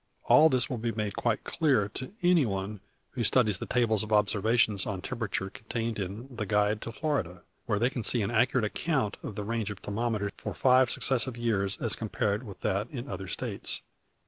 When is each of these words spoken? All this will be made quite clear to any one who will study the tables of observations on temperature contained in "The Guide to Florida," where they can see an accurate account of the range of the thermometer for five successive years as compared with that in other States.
All 0.23 0.49
this 0.49 0.67
will 0.67 0.79
be 0.79 0.91
made 0.91 1.15
quite 1.15 1.43
clear 1.43 1.87
to 1.89 2.11
any 2.23 2.43
one 2.43 2.79
who 3.11 3.21
will 3.21 3.23
study 3.23 3.51
the 3.51 3.67
tables 3.67 4.01
of 4.01 4.11
observations 4.11 4.87
on 4.87 4.99
temperature 4.99 5.51
contained 5.51 5.99
in 5.99 6.27
"The 6.35 6.47
Guide 6.47 6.81
to 6.81 6.91
Florida," 6.91 7.43
where 7.67 7.77
they 7.77 7.91
can 7.91 8.01
see 8.01 8.23
an 8.23 8.31
accurate 8.31 8.65
account 8.65 9.17
of 9.21 9.35
the 9.35 9.43
range 9.43 9.69
of 9.69 9.79
the 9.79 9.85
thermometer 9.85 10.31
for 10.37 10.55
five 10.55 10.89
successive 10.89 11.37
years 11.37 11.77
as 11.77 11.95
compared 11.95 12.41
with 12.41 12.61
that 12.61 12.89
in 12.89 13.07
other 13.07 13.27
States. 13.27 13.83